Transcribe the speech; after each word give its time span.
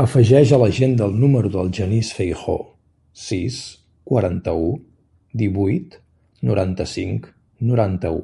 Afegeix 0.00 0.50
a 0.54 0.56
l'agenda 0.62 1.06
el 1.10 1.14
número 1.20 1.52
del 1.54 1.70
Genís 1.78 2.10
Feijoo: 2.18 2.66
sis, 3.28 3.56
quaranta-u, 4.12 4.68
divuit, 5.44 5.98
noranta-cinc, 6.52 7.32
noranta-u. 7.72 8.22